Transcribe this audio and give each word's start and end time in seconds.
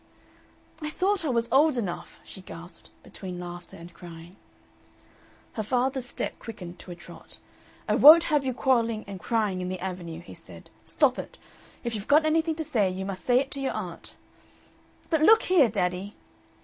"I 0.81 0.89
thought 0.89 1.23
I 1.23 1.29
was 1.29 1.47
old 1.51 1.77
enough," 1.77 2.19
she 2.23 2.41
gasped, 2.41 2.89
between 3.03 3.39
laughter 3.39 3.77
and 3.77 3.93
crying. 3.93 4.35
Her 5.53 5.61
father's 5.61 6.07
step 6.07 6.39
quickened 6.39 6.79
to 6.79 6.89
a 6.89 6.95
trot. 6.95 7.37
"I 7.87 7.93
won't 7.93 8.23
have 8.23 8.43
you 8.43 8.51
quarrelling 8.51 9.03
and 9.05 9.19
crying 9.19 9.61
in 9.61 9.69
the 9.69 9.79
Avenue," 9.79 10.21
he 10.21 10.33
said. 10.33 10.71
"Stop 10.83 11.19
it!... 11.19 11.37
If 11.83 11.93
you've 11.93 12.07
got 12.07 12.25
anything 12.25 12.55
to 12.55 12.63
say, 12.63 12.89
you 12.89 13.05
must 13.05 13.23
say 13.23 13.39
it 13.39 13.51
to 13.51 13.59
your 13.61 13.73
aunt" 13.73 14.15
"But 15.11 15.21
look 15.21 15.43
here, 15.43 15.69
daddy!" 15.69 16.15